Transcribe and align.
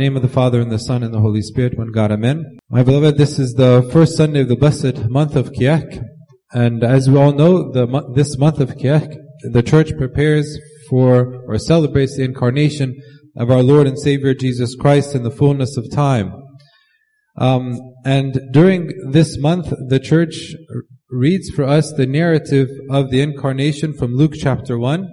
name 0.00 0.16
of 0.16 0.22
the 0.22 0.28
Father 0.28 0.62
and 0.62 0.72
the 0.72 0.78
Son 0.78 1.02
and 1.02 1.12
the 1.12 1.20
Holy 1.20 1.42
Spirit, 1.42 1.76
one 1.76 1.92
God, 1.92 2.10
Amen. 2.10 2.58
My 2.70 2.82
beloved, 2.82 3.18
this 3.18 3.38
is 3.38 3.52
the 3.52 3.86
first 3.92 4.16
Sunday 4.16 4.40
of 4.40 4.48
the 4.48 4.56
blessed 4.56 5.10
month 5.10 5.36
of 5.36 5.52
Kiyak. 5.52 6.02
And 6.52 6.82
as 6.82 7.10
we 7.10 7.18
all 7.18 7.32
know, 7.32 7.70
the, 7.70 7.86
this 8.14 8.38
month 8.38 8.60
of 8.60 8.70
Kiyak, 8.76 9.14
the 9.52 9.62
church 9.62 9.90
prepares 9.98 10.58
for 10.88 11.44
or 11.46 11.58
celebrates 11.58 12.16
the 12.16 12.24
incarnation 12.24 12.98
of 13.36 13.50
our 13.50 13.62
Lord 13.62 13.86
and 13.86 13.98
Savior 13.98 14.32
Jesus 14.32 14.74
Christ 14.74 15.14
in 15.14 15.22
the 15.22 15.30
fullness 15.30 15.76
of 15.76 15.92
time. 15.92 16.32
Um, 17.36 17.78
and 18.02 18.40
during 18.52 19.10
this 19.10 19.38
month, 19.38 19.70
the 19.88 20.00
church 20.00 20.54
reads 21.10 21.50
for 21.50 21.64
us 21.64 21.92
the 21.92 22.06
narrative 22.06 22.70
of 22.90 23.10
the 23.10 23.20
incarnation 23.20 23.92
from 23.92 24.14
Luke 24.14 24.32
chapter 24.34 24.78
1. 24.78 25.06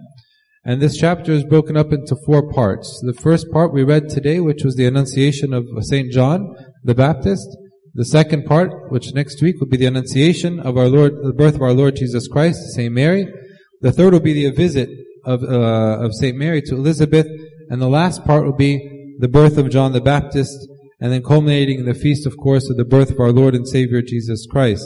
And 0.67 0.81
this 0.81 0.97
chapter 0.97 1.31
is 1.31 1.45
broken 1.45 1.77
up 1.77 1.93
into 1.93 2.17
four 2.25 2.51
parts. 2.51 3.01
The 3.01 3.13
first 3.13 3.49
part 3.53 3.73
we 3.73 3.85
read 3.85 4.09
today, 4.09 4.41
which 4.41 4.65
was 4.65 4.75
the 4.75 4.85
Annunciation 4.85 5.53
of 5.53 5.65
St. 5.79 6.11
John 6.11 6.53
the 6.83 6.93
Baptist. 6.93 7.47
The 7.93 8.03
second 8.03 8.43
part, 8.43 8.91
which 8.91 9.13
next 9.13 9.41
week 9.41 9.61
will 9.61 9.69
be 9.69 9.77
the 9.77 9.85
Annunciation 9.85 10.59
of 10.59 10.75
our 10.75 10.89
Lord, 10.89 11.13
the 11.23 11.31
birth 11.31 11.55
of 11.55 11.61
our 11.61 11.71
Lord 11.71 11.95
Jesus 11.95 12.27
Christ, 12.27 12.59
St. 12.75 12.93
Mary. 12.93 13.31
The 13.79 13.93
third 13.93 14.11
will 14.11 14.19
be 14.19 14.33
the 14.33 14.53
visit 14.53 14.89
of, 15.23 15.41
uh, 15.41 16.03
of 16.03 16.13
St. 16.13 16.35
Mary 16.35 16.61
to 16.63 16.75
Elizabeth. 16.75 17.27
And 17.69 17.81
the 17.81 17.87
last 17.87 18.25
part 18.25 18.43
will 18.43 18.57
be 18.57 19.15
the 19.19 19.29
birth 19.29 19.57
of 19.57 19.69
John 19.69 19.93
the 19.93 20.01
Baptist, 20.01 20.67
and 20.99 21.13
then 21.13 21.23
culminating 21.23 21.79
in 21.79 21.85
the 21.85 21.93
feast, 21.93 22.27
of 22.27 22.35
course, 22.35 22.69
of 22.69 22.75
the 22.75 22.83
birth 22.83 23.11
of 23.11 23.21
our 23.21 23.31
Lord 23.31 23.55
and 23.55 23.65
Savior 23.65 24.01
Jesus 24.01 24.45
Christ. 24.45 24.85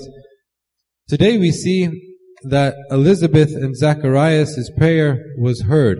Today 1.09 1.39
we 1.39 1.51
see 1.51 2.10
that 2.43 2.75
Elizabeth 2.89 3.51
and 3.55 3.75
Zacharias' 3.75 4.71
prayer 4.77 5.23
was 5.37 5.63
heard. 5.63 5.99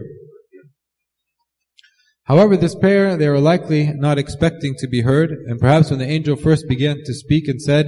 However, 2.26 2.56
this 2.56 2.76
prayer 2.76 3.18
they 3.18 3.28
were 3.30 3.40
likely 3.40 3.92
not 3.94 4.18
expecting 4.18 4.76
to 4.78 4.88
be 4.88 5.02
heard, 5.02 5.32
and 5.32 5.60
perhaps 5.60 5.90
when 5.90 6.00
the 6.00 6.08
angel 6.08 6.36
first 6.36 6.66
began 6.68 6.98
to 7.04 7.14
speak 7.14 7.48
and 7.48 7.62
said, 7.62 7.88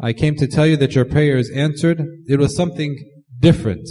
I 0.00 0.12
came 0.12 0.36
to 0.36 0.46
tell 0.46 0.66
you 0.66 0.76
that 0.78 0.94
your 0.94 1.04
prayer 1.04 1.36
is 1.36 1.50
answered, 1.50 2.02
it 2.26 2.38
was 2.38 2.56
something 2.56 2.96
different. 3.40 3.88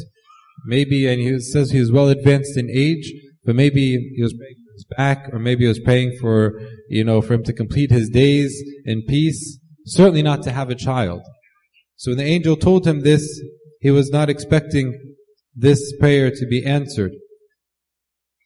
Maybe, 0.65 1.07
and 1.07 1.21
he 1.21 1.39
says 1.39 1.71
he 1.71 1.79
was 1.79 1.91
well 1.91 2.09
advanced 2.09 2.57
in 2.57 2.69
age, 2.69 3.13
but 3.45 3.55
maybe 3.55 4.13
he 4.15 4.21
was 4.21 4.33
praying 4.33 4.55
for 4.65 4.73
his 4.73 4.85
back, 4.97 5.33
or 5.33 5.39
maybe 5.39 5.63
he 5.63 5.67
was 5.67 5.79
praying 5.79 6.17
for, 6.19 6.59
you 6.89 7.03
know, 7.03 7.21
for 7.21 7.33
him 7.33 7.43
to 7.43 7.53
complete 7.53 7.91
his 7.91 8.09
days 8.09 8.61
in 8.85 9.03
peace. 9.07 9.59
Certainly 9.85 10.23
not 10.23 10.43
to 10.43 10.51
have 10.51 10.69
a 10.69 10.75
child. 10.75 11.21
So 11.95 12.11
when 12.11 12.17
the 12.17 12.25
angel 12.25 12.57
told 12.57 12.85
him 12.85 13.01
this, 13.01 13.41
he 13.81 13.91
was 13.91 14.09
not 14.09 14.29
expecting 14.29 15.15
this 15.55 15.93
prayer 15.99 16.29
to 16.31 16.45
be 16.47 16.65
answered. 16.65 17.11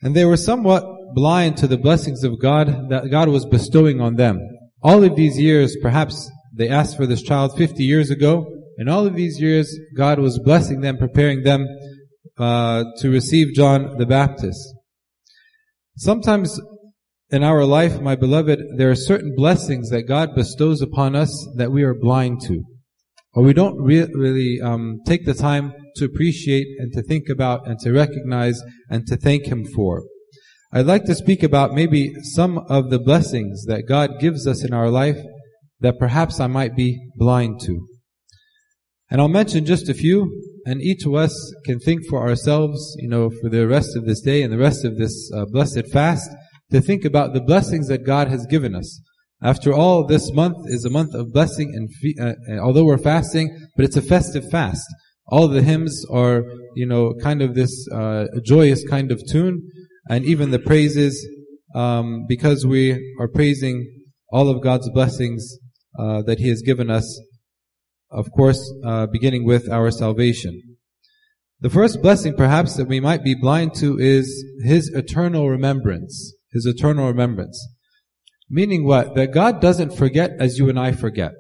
And 0.02 0.16
they 0.16 0.26
were 0.26 0.38
somewhat 0.38 0.84
blind 1.14 1.58
to 1.58 1.68
the 1.68 1.78
blessings 1.78 2.24
of 2.24 2.40
God 2.42 2.90
that 2.90 3.12
God 3.12 3.30
was 3.30 3.46
bestowing 3.46 4.02
on 4.02 4.16
them. 4.16 4.40
All 4.82 5.04
of 5.04 5.16
these 5.16 5.38
years, 5.38 5.78
perhaps 5.82 6.30
they 6.56 6.70
asked 6.70 6.98
for 6.98 7.06
this 7.06 7.22
child 7.22 7.58
50 7.58 7.84
years 7.84 8.10
ago, 8.10 8.46
and 8.78 8.90
all 8.90 9.06
of 9.06 9.16
these 9.16 9.40
years, 9.40 9.78
God 9.96 10.20
was 10.20 10.40
blessing 10.40 10.82
them, 10.82 10.98
preparing 10.98 11.44
them 11.44 11.68
uh, 12.38 12.86
to 12.98 13.10
receive 13.10 13.54
John 13.54 13.98
the 13.98 14.06
Baptist. 14.06 14.74
Sometimes 15.98 16.60
in 17.30 17.44
our 17.44 17.64
life, 17.64 18.02
my 18.02 18.16
beloved, 18.16 18.60
there 18.78 18.90
are 18.90 18.96
certain 18.96 19.36
blessings 19.36 19.90
that 19.90 20.04
God 20.04 20.36
bestows 20.36 20.82
upon 20.82 21.16
us 21.16 21.48
that 21.58 21.72
we 21.72 21.84
are 21.84 21.94
blind 21.94 22.42
to 22.48 22.64
or 23.34 23.44
we 23.44 23.54
don't 23.54 23.82
re- 23.82 24.10
really 24.14 24.60
um, 24.62 25.00
take 25.06 25.26
the 25.26 25.34
time 25.34 25.74
to 25.96 26.06
appreciate 26.06 26.68
and 26.80 26.92
to 26.94 27.02
think 27.02 27.30
about 27.30 27.68
and 27.68 27.80
to 27.80 27.92
recognize 27.92 28.62
and 28.90 29.06
to 29.08 29.18
thank 29.18 29.46
Him 29.46 29.66
for. 29.66 30.04
I'd 30.74 30.86
like 30.86 31.06
to 31.06 31.16
speak 31.16 31.44
about 31.44 31.74
maybe 31.74 32.14
some 32.34 32.58
of 32.70 32.90
the 32.90 33.00
blessings 33.00 33.66
that 33.66 33.88
God 33.88 34.20
gives 34.20 34.48
us 34.48 34.64
in 34.64 34.74
our 34.74 34.90
life 34.90 35.18
that 35.82 36.00
perhaps 36.00 36.40
I 36.40 36.48
might 36.48 36.76
be 36.76 37.10
blind 37.18 37.60
to. 37.62 37.88
And 39.10 39.20
I'll 39.20 39.28
mention 39.28 39.66
just 39.66 39.90
a 39.90 39.94
few, 39.94 40.32
and 40.66 40.82
each 40.82 41.06
of 41.06 41.14
us 41.14 41.54
can 41.66 41.80
think 41.80 42.08
for 42.10 42.22
ourselves, 42.22 42.96
you 43.00 43.10
know, 43.10 43.30
for 43.30 43.50
the 43.50 43.68
rest 43.68 43.98
of 43.98 44.06
this 44.06 44.22
day 44.22 44.42
and 44.42 44.54
the 44.54 44.58
rest 44.58 44.86
of 44.86 44.98
this 44.98 45.30
uh, 45.36 45.44
blessed 45.52 45.88
fast, 45.92 46.30
to 46.72 46.80
think 46.80 47.04
about 47.04 47.34
the 47.34 47.42
blessings 47.42 47.90
that 47.90 48.06
God 48.06 48.30
has 48.30 48.46
given 48.46 48.74
us. 48.74 49.02
After 49.44 49.74
all, 49.74 50.06
this 50.06 50.32
month 50.34 50.58
is 50.68 50.86
a 50.86 50.90
month 50.92 51.16
of 51.16 51.34
blessing 51.34 51.72
and 51.74 51.90
fe- 51.96 52.16
uh, 52.22 52.34
uh, 52.48 52.60
although 52.60 52.84
we're 52.84 53.00
fasting, 53.00 53.58
but 53.76 53.86
it's 53.86 53.98
a 53.98 54.02
festive 54.02 54.48
fast. 54.52 54.86
All 55.28 55.48
the 55.48 55.64
hymns 55.64 56.06
are, 56.12 56.44
you 56.76 56.86
know, 56.86 57.16
kind 57.22 57.42
of 57.42 57.56
this 57.56 57.88
uh, 57.92 58.26
joyous 58.46 58.88
kind 58.88 59.12
of 59.12 59.22
tune, 59.32 59.68
and 60.08 60.26
even 60.26 60.52
the 60.52 60.60
praises, 60.60 61.28
um, 61.74 62.26
because 62.28 62.68
we 62.68 62.92
are 63.20 63.28
praising 63.28 63.90
all 64.32 64.48
of 64.50 64.62
God's 64.62 64.90
blessings 64.92 65.58
uh, 65.98 66.22
that 66.24 66.38
He 66.38 66.50
has 66.50 66.62
given 66.62 66.92
us. 66.92 67.20
Of 68.12 68.30
course, 68.32 68.62
uh, 68.86 69.08
beginning 69.08 69.46
with 69.46 69.70
our 69.70 69.90
salvation. 69.90 70.62
The 71.62 71.70
first 71.70 72.02
blessing, 72.02 72.36
perhaps, 72.36 72.76
that 72.76 72.88
we 72.88 73.00
might 73.00 73.24
be 73.24 73.34
blind 73.34 73.74
to 73.76 73.98
is 73.98 74.46
His 74.64 74.90
eternal 74.94 75.50
remembrance. 75.50 76.36
His 76.52 76.66
eternal 76.66 77.08
remembrance. 77.08 77.60
Meaning 78.54 78.86
what? 78.86 79.16
That 79.16 79.34
God 79.34 79.62
doesn't 79.62 79.96
forget 79.96 80.32
as 80.38 80.58
you 80.58 80.68
and 80.68 80.78
I 80.78 80.92
forget. 80.92 81.32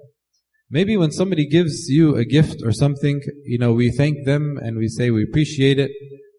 Maybe 0.70 0.96
when 0.96 1.12
somebody 1.12 1.46
gives 1.46 1.90
you 1.90 2.16
a 2.16 2.24
gift 2.24 2.62
or 2.64 2.72
something, 2.72 3.20
you 3.44 3.60
know, 3.60 3.74
we 3.74 3.92
thank 3.92 4.26
them 4.26 4.58
and 4.62 4.78
we 4.78 4.88
say 4.88 5.12
we 5.12 5.24
appreciate 5.24 5.78
it. 5.78 5.92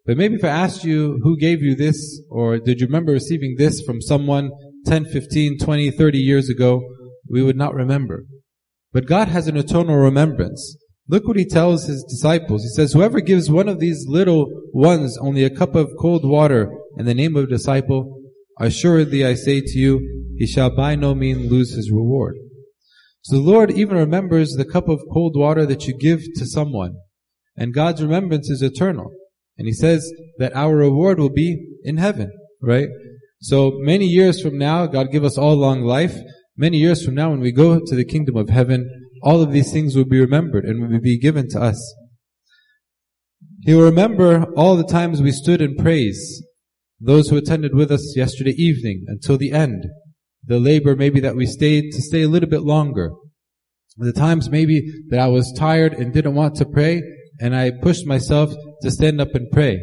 But 0.07 0.17
maybe 0.17 0.37
if 0.37 0.45
I 0.45 0.49
asked 0.49 0.83
you 0.83 1.21
who 1.23 1.37
gave 1.37 1.61
you 1.61 1.75
this 1.77 2.23
or 2.31 2.59
did 2.59 2.81
you 2.81 2.87
remember 2.87 3.13
receiving 3.13 3.57
this 3.59 3.83
from 3.83 4.01
someone 4.01 4.51
10, 4.87 5.05
15, 5.05 5.59
20, 5.59 5.91
30 5.91 6.19
years 6.19 6.49
ago, 6.49 6.81
we 7.29 7.43
would 7.43 7.57
not 7.57 7.75
remember. 7.75 8.25
But 8.95 9.07
God 9.07 9.29
has 9.29 9.49
an 9.49 9.59
eternal 9.59 9.97
remembrance. 9.97 10.79
Look 11.07 11.29
what 11.29 11.37
he 11.37 11.45
tells 11.45 11.87
his 11.87 12.03
disciples. 12.09 12.63
He 12.63 12.71
says, 12.71 12.95
whoever 12.95 13.21
gives 13.21 13.51
one 13.51 13.69
of 13.69 13.79
these 13.79 14.07
little 14.09 14.47
ones 14.73 15.19
only 15.19 15.45
a 15.45 15.55
cup 15.55 15.75
of 15.75 15.91
cold 16.01 16.23
water 16.25 16.71
in 16.97 17.05
the 17.05 17.15
name 17.15 17.37
of 17.37 17.45
a 17.45 17.49
disciple, 17.49 18.21
assuredly 18.59 19.25
I 19.27 19.35
say 19.35 19.61
to 19.61 19.79
you, 19.79 20.22
he 20.37 20.47
shall 20.47 20.75
by 20.75 20.95
no 20.95 21.15
means 21.15 21.51
lose 21.51 21.75
his 21.75 21.91
reward. 21.91 22.37
So 23.23 23.37
the 23.37 23.43
Lord 23.43 23.71
even 23.71 23.97
remembers 23.97 24.53
the 24.53 24.65
cup 24.65 24.89
of 24.89 25.01
cold 25.13 25.37
water 25.37 25.65
that 25.67 25.87
you 25.87 25.97
give 25.97 26.21
to 26.37 26.47
someone. 26.47 26.97
And 27.57 27.75
God's 27.75 28.03
remembrance 28.03 28.51
is 28.51 28.63
eternal. 28.63 29.13
And 29.57 29.69
He 29.69 29.75
says 29.75 30.11
that 30.39 30.57
our 30.57 30.75
reward 30.75 31.21
will 31.21 31.31
be 31.31 31.65
in 31.85 31.99
heaven, 31.99 32.33
right? 32.61 32.89
So 33.41 33.73
many 33.77 34.07
years 34.07 34.43
from 34.43 34.59
now, 34.59 34.87
God 34.87 35.13
give 35.13 35.25
us 35.25 35.39
all 35.39 35.55
long 35.55 35.83
life. 35.83 36.17
Many 36.57 36.79
years 36.79 37.05
from 37.05 37.15
now, 37.15 37.31
when 37.31 37.41
we 37.41 37.53
go 37.53 37.79
to 37.79 37.95
the 37.95 38.05
kingdom 38.05 38.37
of 38.37 38.49
heaven, 38.49 38.89
all 39.23 39.41
of 39.41 39.53
these 39.53 39.73
things 39.73 39.95
will 39.95 40.05
be 40.05 40.21
remembered 40.21 40.65
and 40.65 40.91
will 40.91 41.01
be 41.01 41.19
given 41.19 41.49
to 41.51 41.61
us. 41.61 41.95
He 43.63 43.75
will 43.75 43.85
remember 43.85 44.47
all 44.57 44.77
the 44.77 44.85
times 44.85 45.23
we 45.23 45.31
stood 45.31 45.61
in 45.61 45.77
praise, 45.77 46.43
those 47.01 47.29
who 47.29 47.37
attended 47.37 47.75
with 47.75 47.93
us 47.93 48.17
yesterday 48.17 48.55
evening 48.57 49.05
until 49.07 49.39
the 49.39 49.53
end 49.53 49.85
the 50.45 50.59
labor 50.59 50.97
maybe 50.97 51.21
that 51.21 51.37
we 51.37 51.47
stayed 51.47 51.93
to 51.93 52.03
stay 52.03 52.23
a 52.23 52.29
little 52.29 52.49
bit 52.49 52.63
longer. 52.63 53.11
The 53.97 54.13
times 54.13 54.51
maybe 54.51 54.83
that 55.11 55.21
I 55.21 55.29
was 55.29 55.55
tired 55.57 55.93
and 55.93 56.13
didn't 56.13 56.35
want 56.35 56.57
to 56.57 56.65
pray 56.65 57.03
and 57.43 57.57
I 57.57 57.71
pushed 57.71 58.07
myself 58.07 58.55
to 58.83 58.91
stand 58.91 59.21
up 59.21 59.35
and 59.35 59.51
pray. 59.51 59.79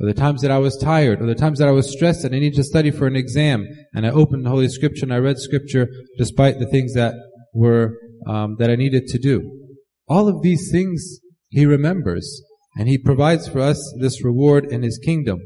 Or 0.00 0.06
the 0.06 0.14
times 0.14 0.40
that 0.42 0.50
I 0.50 0.58
was 0.58 0.76
tired, 0.76 1.20
or 1.20 1.26
the 1.26 1.34
times 1.34 1.58
that 1.58 1.68
I 1.68 1.72
was 1.72 1.92
stressed 1.92 2.24
and 2.24 2.34
I 2.34 2.38
needed 2.38 2.56
to 2.56 2.64
study 2.64 2.90
for 2.90 3.06
an 3.06 3.14
exam, 3.14 3.66
and 3.92 4.06
I 4.06 4.10
opened 4.10 4.44
the 4.44 4.50
Holy 4.50 4.68
Scripture 4.68 5.04
and 5.04 5.14
I 5.14 5.18
read 5.18 5.38
Scripture 5.38 5.86
despite 6.18 6.58
the 6.58 6.66
things 6.66 6.94
that 6.94 7.14
were 7.52 7.92
um, 8.26 8.56
that 8.58 8.70
I 8.70 8.76
needed 8.76 9.06
to 9.08 9.18
do. 9.18 9.70
All 10.08 10.28
of 10.28 10.42
these 10.42 10.70
things 10.72 11.20
He 11.50 11.66
remembers, 11.66 12.42
and 12.76 12.88
He 12.88 12.98
provides 12.98 13.46
for 13.46 13.60
us 13.60 13.94
this 14.00 14.24
reward 14.24 14.64
in 14.64 14.82
His 14.82 14.98
kingdom. 14.98 15.38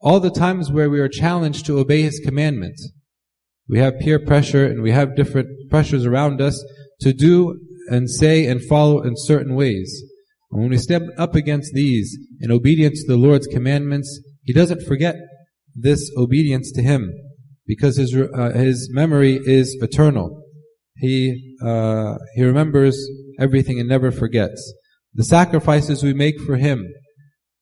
All 0.00 0.20
the 0.20 0.30
times 0.30 0.70
where 0.70 0.88
we 0.88 1.00
are 1.00 1.08
challenged 1.08 1.66
to 1.66 1.78
obey 1.78 2.02
His 2.02 2.20
commandments, 2.24 2.92
we 3.68 3.78
have 3.78 3.98
peer 3.98 4.18
pressure 4.18 4.64
and 4.64 4.82
we 4.82 4.92
have 4.92 5.16
different 5.16 5.48
pressures 5.70 6.06
around 6.06 6.40
us 6.40 6.62
to 7.00 7.12
do 7.12 7.58
and 7.88 8.10
say 8.10 8.46
and 8.46 8.62
follow 8.62 9.02
in 9.02 9.14
certain 9.16 9.54
ways. 9.54 10.02
And 10.50 10.60
when 10.60 10.70
we 10.70 10.78
step 10.78 11.02
up 11.18 11.34
against 11.34 11.72
these 11.72 12.16
in 12.40 12.50
obedience 12.50 13.02
to 13.02 13.12
the 13.12 13.18
Lord's 13.18 13.46
commandments, 13.46 14.20
He 14.42 14.52
doesn't 14.52 14.86
forget 14.86 15.16
this 15.74 16.10
obedience 16.16 16.72
to 16.72 16.82
Him 16.82 17.12
because 17.66 17.96
His, 17.96 18.14
uh, 18.14 18.50
His 18.52 18.88
memory 18.92 19.40
is 19.44 19.76
eternal. 19.80 20.42
He, 20.96 21.56
uh, 21.62 22.16
He 22.34 22.44
remembers 22.44 22.98
everything 23.38 23.80
and 23.80 23.88
never 23.88 24.10
forgets. 24.10 24.74
The 25.14 25.24
sacrifices 25.24 26.02
we 26.02 26.14
make 26.14 26.40
for 26.40 26.56
Him, 26.56 26.86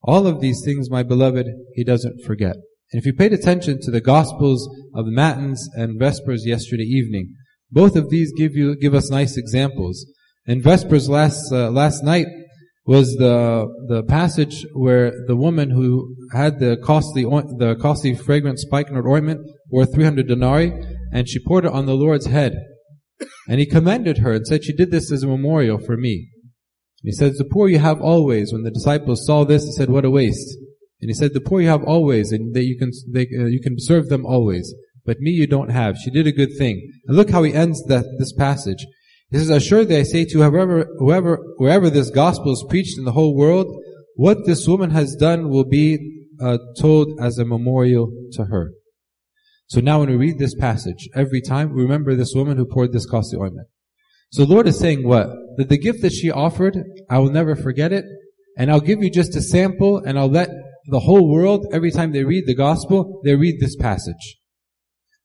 all 0.02 0.26
of 0.26 0.40
these 0.40 0.62
things, 0.64 0.90
my 0.90 1.02
beloved, 1.02 1.46
He 1.74 1.84
doesn't 1.84 2.22
forget. 2.24 2.56
And 2.94 3.00
if 3.00 3.06
you 3.06 3.12
paid 3.12 3.32
attention 3.32 3.80
to 3.80 3.90
the 3.90 4.00
Gospels 4.00 4.68
of 4.94 5.04
the 5.04 5.10
Matins 5.10 5.68
and 5.74 5.98
Vespers 5.98 6.46
yesterday 6.46 6.84
evening, 6.84 7.34
both 7.68 7.96
of 7.96 8.08
these 8.08 8.32
give 8.36 8.54
you 8.54 8.76
give 8.76 8.94
us 8.94 9.10
nice 9.10 9.36
examples. 9.36 10.06
In 10.46 10.62
Vespers 10.62 11.08
last 11.08 11.50
uh, 11.50 11.72
last 11.72 12.04
night 12.04 12.28
was 12.86 13.16
the 13.16 13.66
the 13.88 14.04
passage 14.04 14.64
where 14.74 15.10
the 15.26 15.34
woman 15.34 15.70
who 15.70 16.14
had 16.32 16.60
the 16.60 16.76
costly 16.84 17.24
the 17.24 17.76
costly 17.82 18.14
fragrant 18.14 18.60
spikenard 18.60 19.08
ointment 19.08 19.40
worth 19.72 19.92
300 19.92 20.28
denarii, 20.28 20.72
and 21.12 21.28
she 21.28 21.44
poured 21.44 21.64
it 21.64 21.72
on 21.72 21.86
the 21.86 21.96
Lord's 21.96 22.26
head. 22.26 22.54
And 23.48 23.58
he 23.58 23.66
commended 23.66 24.18
her 24.18 24.34
and 24.34 24.46
said, 24.46 24.62
she 24.62 24.72
did 24.72 24.92
this 24.92 25.10
as 25.10 25.24
a 25.24 25.26
memorial 25.26 25.78
for 25.78 25.96
me. 25.96 26.28
He 27.02 27.10
says, 27.10 27.38
the 27.38 27.44
poor 27.44 27.68
you 27.68 27.80
have 27.80 28.00
always. 28.00 28.52
When 28.52 28.62
the 28.62 28.70
disciples 28.70 29.26
saw 29.26 29.44
this, 29.44 29.64
they 29.64 29.72
said, 29.72 29.90
what 29.90 30.04
a 30.04 30.10
waste. 30.10 30.56
And 31.04 31.10
he 31.10 31.14
said, 31.14 31.34
the 31.34 31.40
poor 31.42 31.60
you 31.60 31.68
have 31.68 31.84
always, 31.84 32.32
and 32.32 32.54
that 32.54 32.64
you 32.64 32.78
can, 32.78 32.90
they, 33.12 33.28
uh, 33.38 33.44
you 33.44 33.60
can 33.60 33.78
serve 33.78 34.08
them 34.08 34.24
always. 34.24 34.74
But 35.04 35.20
me 35.20 35.32
you 35.32 35.46
don't 35.46 35.68
have. 35.68 35.98
She 35.98 36.10
did 36.10 36.26
a 36.26 36.32
good 36.32 36.56
thing. 36.56 36.90
And 37.06 37.14
look 37.14 37.28
how 37.28 37.42
he 37.42 37.52
ends 37.52 37.84
that, 37.88 38.06
this 38.18 38.32
passage. 38.32 38.86
He 39.30 39.36
says, 39.36 39.50
Assuredly 39.50 39.98
I 39.98 40.04
say 40.04 40.24
to 40.24 40.38
you, 40.38 40.42
whoever, 40.42 40.86
whoever, 40.98 41.38
wherever 41.58 41.90
this 41.90 42.08
gospel 42.08 42.54
is 42.54 42.64
preached 42.70 42.96
in 42.96 43.04
the 43.04 43.12
whole 43.12 43.36
world, 43.36 43.66
what 44.14 44.46
this 44.46 44.66
woman 44.66 44.92
has 44.92 45.14
done 45.14 45.50
will 45.50 45.66
be 45.66 46.22
uh, 46.40 46.56
told 46.80 47.20
as 47.20 47.36
a 47.36 47.44
memorial 47.44 48.10
to 48.32 48.46
her. 48.46 48.72
So 49.66 49.82
now 49.82 50.00
when 50.00 50.08
we 50.08 50.16
read 50.16 50.38
this 50.38 50.54
passage, 50.54 51.06
every 51.14 51.42
time, 51.42 51.70
remember 51.74 52.14
this 52.14 52.32
woman 52.34 52.56
who 52.56 52.64
poured 52.64 52.94
this 52.94 53.04
costly 53.04 53.38
ointment. 53.38 53.68
So 54.32 54.44
Lord 54.44 54.66
is 54.66 54.78
saying 54.78 55.06
what? 55.06 55.28
That 55.58 55.68
the 55.68 55.76
gift 55.76 56.00
that 56.00 56.14
she 56.14 56.30
offered, 56.30 56.82
I 57.10 57.18
will 57.18 57.30
never 57.30 57.54
forget 57.54 57.92
it, 57.92 58.06
and 58.56 58.70
I'll 58.70 58.80
give 58.80 59.02
you 59.02 59.10
just 59.10 59.36
a 59.36 59.42
sample, 59.42 59.98
and 59.98 60.18
I'll 60.18 60.30
let 60.30 60.48
the 60.86 61.00
whole 61.00 61.30
world, 61.30 61.66
every 61.72 61.90
time 61.90 62.12
they 62.12 62.24
read 62.24 62.46
the 62.46 62.54
gospel, 62.54 63.20
they 63.24 63.34
read 63.34 63.60
this 63.60 63.76
passage. 63.76 64.38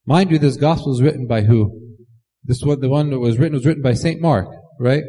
Mind 0.05 0.31
you, 0.31 0.39
this 0.39 0.57
gospel 0.57 0.93
is 0.93 1.01
written 1.01 1.27
by 1.27 1.41
who? 1.41 1.71
This 2.43 2.61
one, 2.63 2.79
the 2.79 2.89
one 2.89 3.09
that 3.09 3.19
was 3.19 3.37
written 3.37 3.55
was 3.55 3.65
written 3.65 3.83
by 3.83 3.93
Saint 3.93 4.21
Mark, 4.21 4.47
right? 4.79 5.03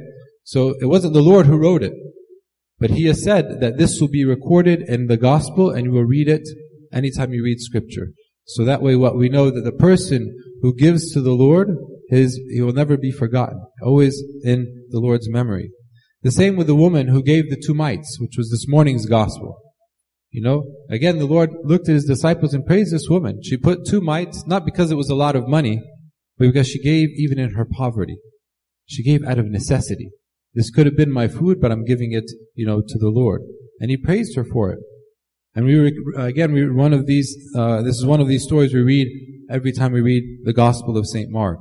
So 0.44 0.74
it 0.80 0.86
wasn't 0.86 1.14
the 1.14 1.22
Lord 1.22 1.46
who 1.46 1.56
wrote 1.56 1.82
it. 1.82 1.92
But 2.78 2.90
he 2.90 3.04
has 3.06 3.22
said 3.22 3.60
that 3.60 3.78
this 3.78 4.00
will 4.00 4.08
be 4.08 4.24
recorded 4.24 4.82
in 4.82 5.06
the 5.06 5.16
gospel 5.16 5.70
and 5.70 5.84
you 5.84 5.92
will 5.92 6.04
read 6.04 6.28
it 6.28 6.48
anytime 6.92 7.32
you 7.32 7.44
read 7.44 7.60
scripture. 7.60 8.08
So 8.46 8.64
that 8.64 8.82
way 8.82 8.96
what 8.96 9.16
we 9.16 9.28
know 9.28 9.50
that 9.50 9.62
the 9.62 9.72
person 9.72 10.34
who 10.62 10.74
gives 10.74 11.12
to 11.12 11.20
the 11.20 11.32
Lord, 11.32 11.68
his, 12.08 12.40
he 12.50 12.60
will 12.62 12.72
never 12.72 12.96
be 12.96 13.12
forgotten. 13.12 13.62
Always 13.82 14.22
in 14.42 14.86
the 14.88 14.98
Lord's 14.98 15.30
memory. 15.30 15.70
The 16.22 16.32
same 16.32 16.56
with 16.56 16.66
the 16.66 16.74
woman 16.74 17.08
who 17.08 17.22
gave 17.22 17.48
the 17.48 17.62
two 17.64 17.74
mites, 17.74 18.18
which 18.20 18.34
was 18.36 18.50
this 18.50 18.66
morning's 18.66 19.06
gospel. 19.06 19.58
You 20.30 20.42
know, 20.42 20.64
again, 20.88 21.18
the 21.18 21.26
Lord 21.26 21.50
looked 21.64 21.88
at 21.88 21.94
his 21.94 22.04
disciples 22.04 22.54
and 22.54 22.64
praised 22.64 22.94
this 22.94 23.08
woman. 23.08 23.40
She 23.42 23.56
put 23.56 23.84
two 23.84 24.00
mites, 24.00 24.46
not 24.46 24.64
because 24.64 24.90
it 24.90 24.96
was 24.96 25.10
a 25.10 25.16
lot 25.16 25.34
of 25.34 25.48
money, 25.48 25.82
but 26.38 26.46
because 26.46 26.68
she 26.68 26.80
gave 26.80 27.08
even 27.16 27.38
in 27.38 27.54
her 27.54 27.64
poverty. 27.64 28.16
She 28.86 29.02
gave 29.02 29.24
out 29.24 29.38
of 29.38 29.46
necessity. 29.46 30.10
This 30.54 30.70
could 30.70 30.86
have 30.86 30.96
been 30.96 31.12
my 31.12 31.26
food, 31.26 31.60
but 31.60 31.72
I'm 31.72 31.84
giving 31.84 32.12
it, 32.12 32.30
you 32.54 32.66
know, 32.66 32.80
to 32.80 32.98
the 32.98 33.08
Lord. 33.08 33.42
And 33.80 33.90
he 33.90 33.96
praised 33.96 34.36
her 34.36 34.44
for 34.44 34.70
it. 34.70 34.78
And 35.54 35.64
we, 35.64 35.74
re- 35.74 35.94
again, 36.16 36.52
we 36.52 36.70
one 36.70 36.92
of 36.92 37.06
these, 37.06 37.36
uh, 37.56 37.82
this 37.82 37.96
is 37.96 38.06
one 38.06 38.20
of 38.20 38.28
these 38.28 38.44
stories 38.44 38.72
we 38.72 38.82
read 38.82 39.08
every 39.50 39.72
time 39.72 39.92
we 39.92 40.00
read 40.00 40.22
the 40.44 40.52
Gospel 40.52 40.96
of 40.96 41.06
St. 41.06 41.28
Mark. 41.30 41.58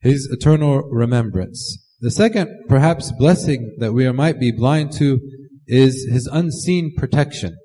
His 0.00 0.28
eternal 0.30 0.82
remembrance. 0.90 1.78
The 2.00 2.10
second, 2.10 2.50
perhaps, 2.68 3.12
blessing 3.12 3.76
that 3.78 3.92
we 3.92 4.10
might 4.12 4.38
be 4.38 4.52
blind 4.52 4.92
to 4.94 5.20
is 5.72 6.06
his 6.10 6.26
unseen 6.26 6.92
protection. 6.96 7.56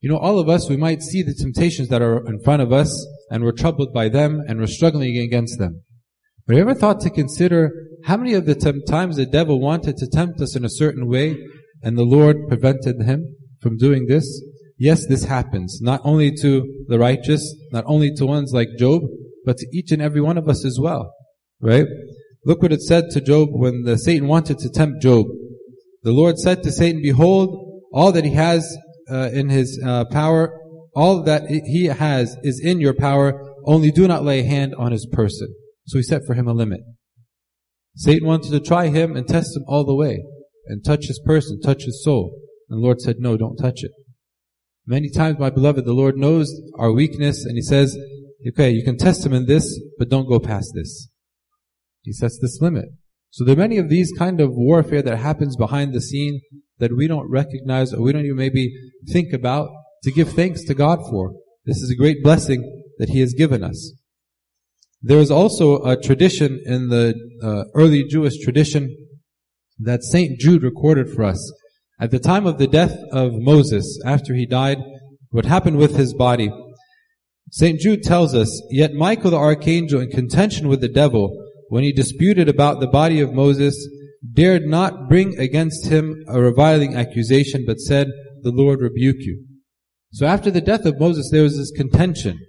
You 0.00 0.10
know, 0.10 0.18
all 0.18 0.38
of 0.38 0.48
us, 0.48 0.68
we 0.68 0.76
might 0.76 1.02
see 1.02 1.22
the 1.22 1.34
temptations 1.34 1.88
that 1.88 2.02
are 2.02 2.26
in 2.26 2.40
front 2.40 2.62
of 2.62 2.72
us, 2.72 2.90
and 3.30 3.44
we're 3.44 3.52
troubled 3.52 3.92
by 3.94 4.08
them, 4.08 4.42
and 4.46 4.58
we're 4.58 4.66
struggling 4.66 5.16
against 5.16 5.58
them. 5.58 5.82
But 6.46 6.56
have 6.56 6.64
you 6.64 6.70
ever 6.70 6.78
thought 6.78 7.00
to 7.00 7.10
consider 7.10 7.70
how 8.04 8.16
many 8.16 8.34
of 8.34 8.44
the 8.44 8.54
times 8.88 9.16
the 9.16 9.26
devil 9.26 9.60
wanted 9.60 9.96
to 9.98 10.08
tempt 10.08 10.40
us 10.40 10.56
in 10.56 10.64
a 10.64 10.70
certain 10.70 11.08
way, 11.08 11.36
and 11.82 11.96
the 11.96 12.04
Lord 12.04 12.48
prevented 12.48 13.00
him 13.02 13.36
from 13.60 13.78
doing 13.78 14.06
this? 14.06 14.42
Yes, 14.78 15.06
this 15.06 15.24
happens, 15.24 15.80
not 15.80 16.00
only 16.04 16.32
to 16.42 16.84
the 16.88 16.98
righteous, 16.98 17.54
not 17.72 17.84
only 17.86 18.12
to 18.14 18.26
ones 18.26 18.52
like 18.52 18.68
Job, 18.78 19.02
but 19.44 19.56
to 19.58 19.66
each 19.72 19.92
and 19.92 20.02
every 20.02 20.20
one 20.20 20.36
of 20.36 20.48
us 20.48 20.64
as 20.64 20.78
well. 20.80 21.12
Right? 21.60 21.86
Look 22.44 22.62
what 22.62 22.72
it 22.72 22.82
said 22.82 23.04
to 23.10 23.20
Job 23.20 23.48
when 23.52 23.82
the 23.82 23.96
Satan 23.96 24.28
wanted 24.28 24.58
to 24.58 24.70
tempt 24.70 25.02
Job. 25.02 25.26
The 26.02 26.12
Lord 26.12 26.38
said 26.38 26.62
to 26.62 26.72
Satan, 26.72 27.02
Behold, 27.02 27.82
all 27.92 28.12
that 28.12 28.24
he 28.24 28.34
has 28.34 28.76
uh, 29.10 29.30
in 29.32 29.48
his 29.48 29.80
uh, 29.84 30.04
power, 30.06 30.60
all 30.94 31.22
that 31.24 31.48
he 31.48 31.86
has 31.86 32.36
is 32.42 32.60
in 32.64 32.80
your 32.80 32.94
power, 32.94 33.54
only 33.64 33.90
do 33.90 34.06
not 34.08 34.24
lay 34.24 34.40
a 34.40 34.44
hand 34.44 34.74
on 34.76 34.92
his 34.92 35.06
person. 35.06 35.54
So 35.86 35.98
he 35.98 36.02
set 36.02 36.22
for 36.26 36.34
him 36.34 36.48
a 36.48 36.52
limit. 36.52 36.80
Satan 37.96 38.26
wanted 38.26 38.50
to 38.50 38.60
try 38.60 38.88
him 38.88 39.16
and 39.16 39.26
test 39.26 39.56
him 39.56 39.64
all 39.66 39.84
the 39.84 39.94
way, 39.94 40.24
and 40.66 40.84
touch 40.84 41.06
his 41.06 41.20
person, 41.24 41.60
touch 41.60 41.84
his 41.84 42.02
soul. 42.04 42.38
And 42.68 42.80
the 42.80 42.84
Lord 42.84 43.00
said, 43.00 43.16
no, 43.18 43.36
don't 43.36 43.56
touch 43.56 43.82
it. 43.82 43.92
Many 44.86 45.10
times, 45.10 45.38
my 45.38 45.50
beloved, 45.50 45.84
the 45.84 45.92
Lord 45.92 46.16
knows 46.16 46.52
our 46.78 46.92
weakness, 46.92 47.44
and 47.44 47.56
he 47.56 47.62
says, 47.62 47.96
okay, 48.48 48.70
you 48.70 48.84
can 48.84 48.96
test 48.96 49.24
him 49.24 49.32
in 49.32 49.46
this, 49.46 49.80
but 49.98 50.08
don't 50.08 50.28
go 50.28 50.38
past 50.38 50.72
this. 50.74 51.08
He 52.02 52.12
sets 52.12 52.38
this 52.40 52.60
limit. 52.60 52.86
So 53.30 53.44
there 53.44 53.54
are 53.54 53.58
many 53.58 53.78
of 53.78 53.88
these 53.88 54.12
kind 54.16 54.40
of 54.40 54.50
warfare 54.52 55.02
that 55.02 55.18
happens 55.18 55.56
behind 55.56 55.92
the 55.92 56.00
scene 56.00 56.40
that 56.78 56.96
we 56.96 57.06
don't 57.06 57.30
recognize 57.30 57.92
or 57.92 58.02
we 58.02 58.12
don't 58.12 58.24
even 58.24 58.36
maybe 58.36 58.72
think 59.12 59.32
about 59.32 59.68
to 60.04 60.10
give 60.10 60.30
thanks 60.30 60.64
to 60.64 60.74
God 60.74 61.00
for. 61.10 61.32
This 61.64 61.78
is 61.78 61.90
a 61.90 61.96
great 61.96 62.22
blessing 62.22 62.84
that 62.98 63.10
He 63.10 63.20
has 63.20 63.34
given 63.34 63.62
us. 63.62 63.92
There 65.02 65.18
is 65.18 65.30
also 65.30 65.82
a 65.84 66.00
tradition 66.00 66.62
in 66.64 66.88
the 66.88 67.14
uh, 67.42 67.64
early 67.74 68.04
Jewish 68.04 68.38
tradition 68.38 68.94
that 69.78 70.02
Saint 70.02 70.38
Jude 70.40 70.62
recorded 70.62 71.10
for 71.10 71.24
us. 71.24 71.52
At 72.00 72.10
the 72.10 72.18
time 72.18 72.46
of 72.46 72.58
the 72.58 72.66
death 72.66 72.96
of 73.12 73.32
Moses, 73.34 74.00
after 74.04 74.34
he 74.34 74.46
died, 74.46 74.78
what 75.30 75.44
happened 75.44 75.76
with 75.76 75.96
his 75.96 76.14
body, 76.14 76.50
St. 77.50 77.78
Jude 77.78 78.02
tells 78.02 78.34
us, 78.34 78.62
Yet 78.70 78.94
Michael 78.94 79.30
the 79.30 79.36
archangel 79.36 80.00
in 80.00 80.10
contention 80.10 80.68
with 80.68 80.80
the 80.80 80.88
devil 80.88 81.30
when 81.68 81.82
he 81.82 81.92
disputed 81.92 82.48
about 82.48 82.80
the 82.80 82.86
body 82.86 83.20
of 83.20 83.32
Moses, 83.32 83.88
dared 84.32 84.66
not 84.66 85.08
bring 85.08 85.38
against 85.38 85.86
him 85.86 86.24
a 86.28 86.40
reviling 86.40 86.94
accusation, 86.94 87.64
but 87.66 87.80
said, 87.80 88.08
The 88.42 88.52
Lord 88.52 88.80
rebuke 88.80 89.20
you. 89.20 89.44
So 90.12 90.26
after 90.26 90.50
the 90.50 90.60
death 90.60 90.86
of 90.86 90.98
Moses, 90.98 91.30
there 91.30 91.42
was 91.42 91.56
this 91.56 91.72
contention. 91.72 92.40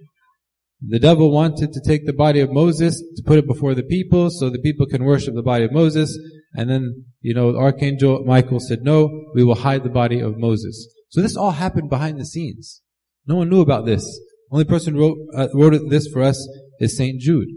The 0.80 1.00
devil 1.00 1.32
wanted 1.32 1.72
to 1.72 1.80
take 1.84 2.06
the 2.06 2.12
body 2.12 2.40
of 2.40 2.52
Moses 2.52 3.02
to 3.16 3.22
put 3.24 3.38
it 3.38 3.46
before 3.46 3.74
the 3.74 3.82
people 3.82 4.30
so 4.30 4.48
the 4.48 4.60
people 4.60 4.86
can 4.86 5.04
worship 5.04 5.34
the 5.34 5.42
body 5.42 5.64
of 5.64 5.72
Moses. 5.72 6.16
And 6.54 6.70
then, 6.70 7.04
you 7.20 7.34
know, 7.34 7.56
Archangel 7.56 8.24
Michael 8.24 8.60
said, 8.60 8.82
no, 8.82 9.10
we 9.34 9.42
will 9.42 9.56
hide 9.56 9.82
the 9.82 9.90
body 9.90 10.20
of 10.20 10.38
Moses. 10.38 10.88
So 11.10 11.20
this 11.20 11.36
all 11.36 11.50
happened 11.50 11.90
behind 11.90 12.20
the 12.20 12.24
scenes. 12.24 12.80
No 13.26 13.36
one 13.36 13.50
knew 13.50 13.60
about 13.60 13.86
this. 13.86 14.20
Only 14.50 14.64
person 14.64 14.94
who 14.94 15.00
wrote, 15.00 15.18
uh, 15.36 15.48
wrote 15.52 15.90
this 15.90 16.06
for 16.08 16.22
us 16.22 16.38
is 16.80 16.96
St. 16.96 17.20
Jude. 17.20 17.48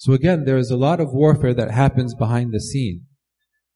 So 0.00 0.14
again, 0.14 0.44
there 0.46 0.56
is 0.56 0.70
a 0.70 0.78
lot 0.78 0.98
of 0.98 1.12
warfare 1.12 1.52
that 1.52 1.72
happens 1.72 2.14
behind 2.14 2.54
the 2.54 2.60
scene. 2.60 3.02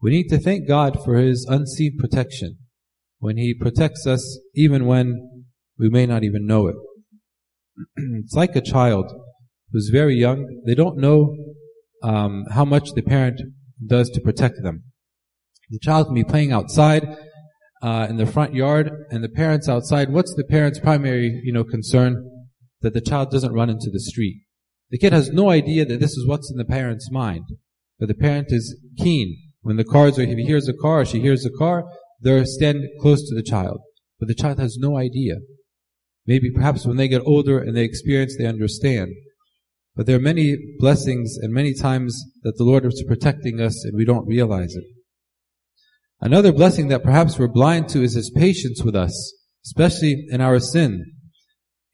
We 0.01 0.11
need 0.11 0.29
to 0.29 0.39
thank 0.39 0.67
God 0.67 0.97
for 1.05 1.17
His 1.17 1.47
unseen 1.47 1.99
protection 1.99 2.57
when 3.19 3.37
He 3.37 3.53
protects 3.53 4.07
us 4.07 4.41
even 4.55 4.87
when 4.87 5.45
we 5.79 5.91
may 5.91 6.07
not 6.07 6.25
even 6.25 6.47
know 6.47 6.69
it. 6.69 6.77
it's 8.25 8.33
like 8.33 8.57
a 8.57 8.63
child 8.63 9.05
who's 9.71 9.91
very 9.93 10.15
young. 10.15 10.63
They 10.67 10.75
don't 10.75 10.97
know 10.97 11.37
um, 12.03 12.47
how 12.51 12.65
much 12.65 12.93
the 12.95 13.03
parent 13.03 13.43
does 13.87 14.09
to 14.09 14.21
protect 14.23 14.63
them. 14.63 14.85
The 15.69 15.79
child 15.79 16.07
can 16.07 16.15
be 16.15 16.25
playing 16.25 16.53
outside 16.53 17.07
uh, 17.83 18.07
in 18.09 18.17
the 18.17 18.25
front 18.25 18.55
yard, 18.55 18.91
and 19.11 19.23
the 19.23 19.29
parents 19.29 19.69
outside. 19.69 20.11
What's 20.11 20.35
the 20.35 20.45
parent's 20.45 20.79
primary, 20.79 21.43
you 21.45 21.53
know, 21.53 21.65
concern? 21.65 22.31
That 22.81 22.95
the 22.95 23.03
child 23.03 23.31
doesn't 23.31 23.53
run 23.53 23.69
into 23.69 23.91
the 23.91 24.01
street. 24.01 24.44
The 24.95 24.99
kid 24.99 25.13
has 25.13 25.33
no 25.33 25.51
idea 25.51 25.85
that 25.87 25.99
this 25.99 26.13
is 26.13 26.25
what's 26.25 26.53
in 26.53 26.57
the 26.57 26.65
parent's 26.65 27.11
mind. 27.11 27.47
But 27.99 28.07
the 28.07 28.15
parent 28.15 28.53
is 28.53 28.81
keen. 28.97 29.37
When 29.61 29.77
the 29.77 29.83
cars 29.83 30.21
are, 30.21 30.25
he 30.25 30.45
hears 30.45 30.69
a 30.69 30.73
car 30.73 31.01
or 31.01 31.05
she 31.05 31.19
hears 31.19 31.45
a 31.45 31.51
car, 31.51 31.83
they're 32.21 32.45
standing 32.45 32.89
close 33.01 33.29
to 33.29 33.35
the 33.35 33.43
child. 33.43 33.81
But 34.21 34.29
the 34.29 34.37
child 34.37 34.61
has 34.61 34.77
no 34.79 34.97
idea. 34.97 35.39
Maybe 36.29 36.49
perhaps 36.49 36.87
when 36.87 36.97
they 36.97 37.09
get 37.09 37.23
older 37.27 37.59
and 37.59 37.77
they 37.77 37.83
experience, 37.83 38.37
they 38.39 38.47
understand. 38.47 39.11
But 39.97 40.07
there 40.07 40.15
are 40.15 40.21
many 40.21 40.57
blessings 40.79 41.39
and 41.43 41.53
many 41.53 41.75
times 41.75 42.17
that 42.45 42.57
the 42.57 42.63
Lord 42.63 42.87
is 42.87 43.03
protecting 43.05 43.61
us 43.61 43.85
and 43.85 43.97
we 43.97 44.05
don't 44.05 44.29
realize 44.29 44.77
it. 44.77 44.85
Another 46.21 46.53
blessing 46.53 46.87
that 46.87 47.03
perhaps 47.03 47.37
we're 47.37 47.49
blind 47.49 47.89
to 47.89 48.05
is 48.05 48.15
His 48.15 48.31
patience 48.31 48.85
with 48.85 48.95
us, 48.95 49.35
especially 49.65 50.25
in 50.31 50.41
our 50.41 50.61
sin. 50.61 51.14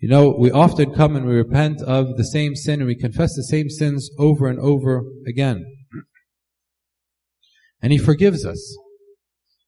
You 0.01 0.09
know, 0.09 0.35
we 0.39 0.51
often 0.51 0.95
come 0.95 1.15
and 1.15 1.27
we 1.27 1.35
repent 1.35 1.83
of 1.83 2.17
the 2.17 2.25
same 2.25 2.57
sin 2.57 2.81
and 2.81 2.87
we 2.87 2.95
confess 2.95 3.37
the 3.37 3.45
same 3.45 3.69
sins 3.69 4.11
over 4.19 4.49
and 4.49 4.59
over 4.59 5.03
again. 5.27 5.65
And 7.83 7.93
He 7.93 7.99
forgives 7.99 8.47
us. 8.47 8.79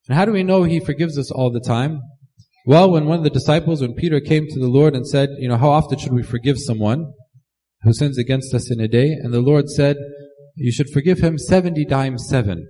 And 0.08 0.16
how 0.16 0.24
do 0.24 0.32
we 0.32 0.42
know 0.42 0.62
He 0.62 0.80
forgives 0.80 1.18
us 1.18 1.30
all 1.30 1.52
the 1.52 1.60
time? 1.60 2.00
Well, 2.64 2.90
when 2.90 3.06
one 3.06 3.18
of 3.18 3.24
the 3.24 3.30
disciples, 3.30 3.82
when 3.82 3.94
Peter 3.94 4.20
came 4.20 4.46
to 4.48 4.58
the 4.58 4.68
Lord 4.68 4.94
and 4.94 5.06
said, 5.06 5.30
you 5.38 5.48
know, 5.48 5.58
how 5.58 5.70
often 5.70 5.98
should 5.98 6.14
we 6.14 6.22
forgive 6.22 6.58
someone 6.58 7.12
who 7.82 7.92
sins 7.92 8.18
against 8.18 8.54
us 8.54 8.70
in 8.70 8.80
a 8.80 8.88
day? 8.88 9.10
And 9.10 9.34
the 9.34 9.40
Lord 9.40 9.68
said, 9.68 9.96
you 10.56 10.72
should 10.72 10.90
forgive 10.90 11.18
him 11.18 11.38
70 11.38 11.84
times 11.86 12.26
7 12.28 12.66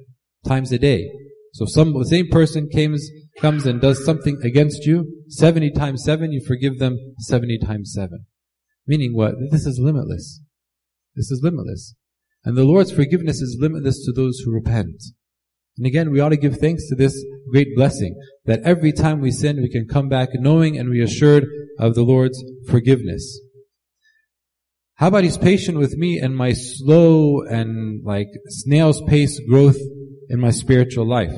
times 0.46 0.72
a 0.72 0.78
day. 0.78 1.10
So 1.52 1.66
some, 1.66 1.92
the 1.92 2.06
same 2.06 2.28
person 2.28 2.68
comes, 2.74 3.08
comes 3.40 3.66
and 3.66 3.80
does 3.80 4.04
something 4.04 4.38
against 4.42 4.84
you, 4.84 5.24
70 5.28 5.72
times 5.72 6.04
7, 6.04 6.32
you 6.32 6.44
forgive 6.46 6.78
them 6.78 6.96
70 7.18 7.58
times 7.58 7.92
7. 7.94 8.26
Meaning 8.86 9.14
what? 9.14 9.34
This 9.50 9.66
is 9.66 9.78
limitless. 9.78 10.40
This 11.14 11.30
is 11.30 11.40
limitless. 11.42 11.94
And 12.44 12.56
the 12.56 12.64
Lord's 12.64 12.90
forgiveness 12.90 13.40
is 13.40 13.58
limitless 13.60 14.04
to 14.04 14.12
those 14.12 14.40
who 14.40 14.52
repent. 14.52 15.02
And 15.78 15.86
again, 15.86 16.10
we 16.10 16.20
ought 16.20 16.30
to 16.30 16.36
give 16.36 16.58
thanks 16.58 16.88
to 16.88 16.94
this 16.94 17.24
great 17.50 17.74
blessing 17.74 18.20
that 18.44 18.60
every 18.64 18.92
time 18.92 19.20
we 19.20 19.30
sin, 19.30 19.62
we 19.62 19.70
can 19.70 19.86
come 19.88 20.08
back 20.08 20.30
knowing 20.34 20.76
and 20.76 20.90
reassured 20.90 21.46
of 21.78 21.94
the 21.94 22.02
Lord's 22.02 22.42
forgiveness. 22.68 23.40
How 24.96 25.08
about 25.08 25.24
He's 25.24 25.38
patient 25.38 25.78
with 25.78 25.96
me 25.96 26.18
and 26.18 26.36
my 26.36 26.52
slow 26.52 27.42
and 27.42 28.04
like 28.04 28.28
snail's 28.48 29.00
pace 29.08 29.40
growth 29.48 29.78
in 30.28 30.40
my 30.40 30.50
spiritual 30.50 31.08
life? 31.08 31.34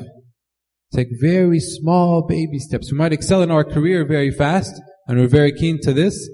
Take 0.94 1.08
very 1.20 1.58
small 1.58 2.24
baby 2.26 2.58
steps. 2.60 2.92
We 2.92 2.98
might 2.98 3.12
excel 3.12 3.42
in 3.42 3.50
our 3.50 3.64
career 3.64 4.06
very 4.06 4.30
fast 4.30 4.80
and 5.08 5.18
we're 5.18 5.26
very 5.26 5.52
keen 5.52 5.80
to 5.82 5.92
this, 5.92 6.30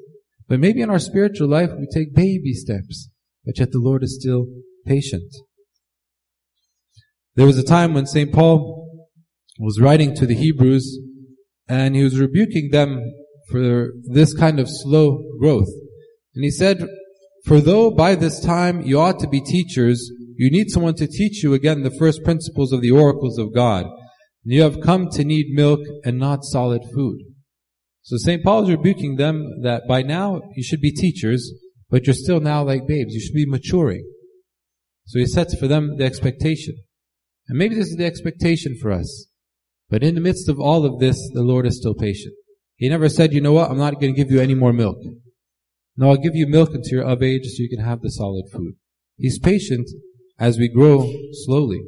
but 0.48 0.60
maybe 0.60 0.82
in 0.82 0.90
our 0.90 0.98
spiritual 0.98 1.48
life 1.48 1.70
we 1.78 1.86
take 1.92 2.14
baby 2.14 2.52
steps, 2.52 3.08
but 3.44 3.58
yet 3.58 3.72
the 3.72 3.78
Lord 3.78 4.02
is 4.02 4.18
still 4.20 4.46
patient. 4.86 5.32
There 7.36 7.46
was 7.46 7.56
a 7.56 7.64
time 7.64 7.94
when 7.94 8.06
St. 8.06 8.32
Paul 8.32 8.86
was 9.58 9.80
writing 9.80 10.14
to 10.16 10.26
the 10.26 10.34
Hebrews 10.34 10.98
and 11.66 11.96
he 11.96 12.02
was 12.02 12.20
rebuking 12.20 12.68
them 12.70 13.00
for 13.50 13.92
this 14.12 14.34
kind 14.34 14.60
of 14.60 14.68
slow 14.68 15.22
growth. 15.40 15.68
And 16.34 16.44
he 16.44 16.50
said, 16.50 16.86
For 17.46 17.62
though 17.62 17.90
by 17.90 18.14
this 18.14 18.40
time 18.40 18.82
you 18.82 19.00
ought 19.00 19.20
to 19.20 19.28
be 19.28 19.40
teachers, 19.40 20.10
you 20.36 20.50
need 20.50 20.70
someone 20.70 20.96
to 20.96 21.06
teach 21.06 21.42
you 21.42 21.54
again 21.54 21.82
the 21.82 21.96
first 21.98 22.22
principles 22.24 22.72
of 22.72 22.82
the 22.82 22.90
oracles 22.90 23.38
of 23.38 23.54
God. 23.54 23.86
You 24.42 24.62
have 24.62 24.80
come 24.80 25.08
to 25.10 25.24
need 25.24 25.54
milk 25.54 25.80
and 26.04 26.18
not 26.18 26.44
solid 26.44 26.82
food. 26.94 27.18
So 28.02 28.16
St. 28.16 28.42
Paul 28.42 28.64
is 28.64 28.70
rebuking 28.70 29.16
them 29.16 29.62
that 29.62 29.86
by 29.86 30.02
now 30.02 30.40
you 30.56 30.62
should 30.62 30.80
be 30.80 30.92
teachers, 30.92 31.52
but 31.90 32.06
you're 32.06 32.14
still 32.14 32.40
now 32.40 32.62
like 32.62 32.86
babes. 32.86 33.14
You 33.14 33.20
should 33.20 33.34
be 33.34 33.46
maturing. 33.46 34.04
So 35.06 35.18
he 35.18 35.26
sets 35.26 35.58
for 35.58 35.66
them 35.66 35.96
the 35.96 36.04
expectation. 36.04 36.76
And 37.48 37.58
maybe 37.58 37.74
this 37.74 37.88
is 37.88 37.96
the 37.96 38.06
expectation 38.06 38.76
for 38.80 38.92
us. 38.92 39.26
But 39.90 40.02
in 40.02 40.14
the 40.14 40.20
midst 40.20 40.48
of 40.48 40.58
all 40.58 40.84
of 40.84 41.00
this, 41.00 41.18
the 41.34 41.42
Lord 41.42 41.66
is 41.66 41.78
still 41.78 41.94
patient. 41.94 42.34
He 42.76 42.88
never 42.88 43.08
said, 43.08 43.32
you 43.32 43.40
know 43.40 43.52
what, 43.52 43.70
I'm 43.70 43.76
not 43.76 44.00
going 44.00 44.14
to 44.14 44.16
give 44.16 44.30
you 44.30 44.40
any 44.40 44.54
more 44.54 44.72
milk. 44.72 44.98
No, 45.96 46.10
I'll 46.10 46.16
give 46.16 46.34
you 46.34 46.46
milk 46.46 46.70
until 46.70 46.98
you're 46.98 47.04
of 47.04 47.22
age 47.22 47.44
so 47.44 47.62
you 47.62 47.68
can 47.68 47.84
have 47.84 48.00
the 48.00 48.08
solid 48.08 48.44
food. 48.50 48.74
He's 49.18 49.38
patient 49.38 49.86
as 50.38 50.56
we 50.56 50.72
grow 50.72 51.12
slowly. 51.44 51.82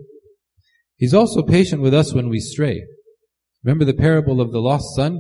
He's 1.03 1.15
also 1.15 1.43
patient 1.43 1.83
with 1.83 1.95
us 1.95 2.15
when 2.15 2.29
we 2.29 2.39
stray. 2.39 2.81
Remember 3.65 3.85
the 3.85 3.93
parable 3.93 4.41
of 4.41 4.53
the 4.53 4.61
lost 4.61 4.85
son? 4.95 5.19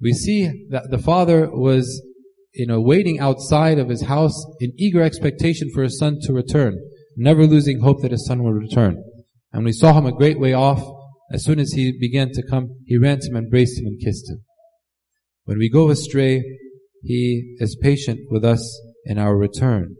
We 0.00 0.12
see 0.12 0.68
that 0.70 0.92
the 0.92 0.98
father 0.98 1.50
was, 1.50 2.06
you 2.54 2.68
know, 2.68 2.80
waiting 2.80 3.18
outside 3.18 3.80
of 3.80 3.88
his 3.88 4.02
house 4.02 4.40
in 4.60 4.74
eager 4.78 5.02
expectation 5.02 5.70
for 5.74 5.82
his 5.82 5.98
son 5.98 6.18
to 6.22 6.32
return, 6.32 6.78
never 7.16 7.48
losing 7.48 7.80
hope 7.80 8.00
that 8.02 8.12
his 8.12 8.28
son 8.28 8.44
would 8.44 8.54
return. 8.54 9.02
And 9.52 9.64
we 9.64 9.72
saw 9.72 9.92
him 9.92 10.06
a 10.06 10.16
great 10.16 10.38
way 10.38 10.52
off. 10.52 10.84
As 11.32 11.42
soon 11.42 11.58
as 11.58 11.72
he 11.72 11.90
began 11.98 12.30
to 12.34 12.46
come, 12.48 12.68
he 12.86 12.96
ran 12.96 13.18
to 13.18 13.30
him, 13.30 13.38
embraced 13.38 13.80
him, 13.80 13.86
and 13.86 14.00
kissed 14.00 14.30
him. 14.30 14.44
When 15.46 15.58
we 15.58 15.68
go 15.68 15.90
astray, 15.90 16.44
he 17.02 17.56
is 17.58 17.76
patient 17.82 18.20
with 18.30 18.44
us 18.44 18.62
in 19.04 19.18
our 19.18 19.36
return. 19.36 19.96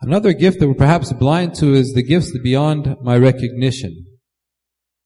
Another 0.00 0.32
gift 0.32 0.60
that 0.60 0.68
we're 0.68 0.74
perhaps 0.74 1.12
blind 1.12 1.54
to 1.56 1.72
is 1.72 1.92
the 1.92 2.02
gifts 2.02 2.36
beyond 2.42 2.96
my 3.02 3.16
recognition. 3.16 4.04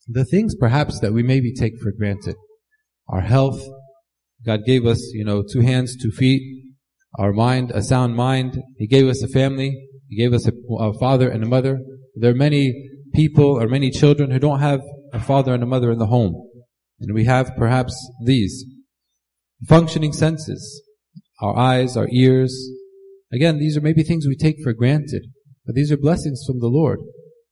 The 0.07 0.25
things 0.25 0.55
perhaps 0.55 1.01
that 1.01 1.13
we 1.13 1.23
maybe 1.23 1.53
take 1.53 1.79
for 1.81 1.93
granted. 1.93 2.37
Our 3.09 3.21
health. 3.21 3.61
God 4.45 4.61
gave 4.65 4.87
us, 4.87 5.13
you 5.13 5.25
know, 5.25 5.43
two 5.43 5.61
hands, 5.61 5.97
two 6.01 6.11
feet. 6.11 6.65
Our 7.19 7.33
mind, 7.33 7.71
a 7.73 7.83
sound 7.83 8.17
mind. 8.17 8.61
He 8.77 8.87
gave 8.87 9.07
us 9.07 9.23
a 9.23 9.29
family. 9.29 9.89
He 10.09 10.17
gave 10.17 10.33
us 10.33 10.49
a, 10.49 10.53
a 10.79 10.93
father 10.99 11.29
and 11.29 11.45
a 11.45 11.49
mother. 11.49 11.79
There 12.15 12.31
are 12.31 12.37
many 12.37 12.89
people 13.15 13.61
or 13.61 13.69
many 13.69 13.91
children 13.91 14.31
who 14.31 14.39
don't 14.39 14.61
have 14.61 14.81
a 15.13 15.21
father 15.21 15.55
and 15.55 15.63
a 15.63 15.67
mother 15.67 15.91
in 15.91 15.99
the 15.99 16.07
home. 16.07 16.35
And 17.01 17.15
we 17.15 17.25
have 17.25 17.53
perhaps 17.57 17.95
these. 18.25 18.65
Functioning 19.69 20.13
senses. 20.13 20.83
Our 21.41 21.57
eyes, 21.57 21.97
our 21.97 22.09
ears. 22.11 22.71
Again, 23.33 23.59
these 23.59 23.77
are 23.77 23.83
maybe 23.83 24.03
things 24.03 24.27
we 24.27 24.37
take 24.37 24.57
for 24.63 24.73
granted. 24.73 25.27
But 25.67 25.75
these 25.75 25.93
are 25.93 25.99
blessings 25.99 26.43
from 26.47 26.61
the 26.61 26.69
Lord. 26.69 27.01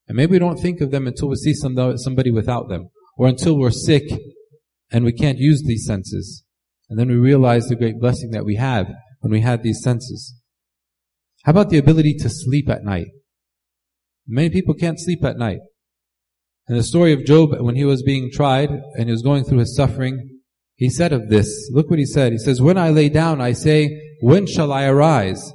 And 0.09 0.17
maybe 0.17 0.33
we 0.33 0.39
don't 0.39 0.59
think 0.59 0.81
of 0.81 0.91
them 0.91 1.07
until 1.07 1.29
we 1.29 1.37
see 1.37 1.53
somebody 1.53 2.31
without 2.31 2.69
them. 2.69 2.89
Or 3.19 3.27
until 3.29 3.59
we're 3.59 3.71
sick 3.71 4.05
and 4.91 5.05
we 5.05 5.13
can't 5.13 5.39
use 5.39 5.63
these 5.63 5.87
senses. 5.87 6.45
And 6.89 6.99
then 6.99 7.09
we 7.09 7.17
realize 7.17 7.67
the 7.67 7.77
great 7.77 8.01
blessing 8.01 8.31
that 8.31 8.45
we 8.45 8.57
have 8.57 8.87
when 9.21 9.33
we 9.33 9.41
have 9.41 9.63
these 9.63 9.83
senses. 9.83 10.35
How 11.45 11.51
about 11.51 11.71
the 11.71 11.79
ability 11.79 12.15
to 12.21 12.29
sleep 12.29 12.69
at 12.69 12.85
night? 12.85 13.09
Many 14.27 14.51
people 14.51 14.75
can't 14.75 15.01
sleep 15.01 15.25
at 15.25 15.37
night. 15.37 15.59
And 16.69 16.77
the 16.77 16.83
story 16.83 17.13
of 17.13 17.25
Job, 17.25 17.51
when 17.61 17.77
he 17.77 17.85
was 17.85 18.03
being 18.03 18.31
tried 18.33 18.71
and 18.71 19.05
he 19.05 19.13
was 19.13 19.23
going 19.23 19.45
through 19.45 19.59
his 19.59 19.77
suffering, 19.77 20.41
he 20.75 20.91
said 20.91 21.13
of 21.13 21.29
this, 21.29 21.71
look 21.73 21.89
what 21.89 21.99
he 21.99 22.05
said. 22.05 22.33
He 22.33 22.39
says, 22.39 22.61
When 22.61 22.77
I 22.77 22.91
lay 22.91 23.09
down, 23.09 23.41
I 23.41 23.53
say, 23.53 24.01
When 24.21 24.47
shall 24.47 24.73
I 24.73 24.85
arise? 24.85 25.53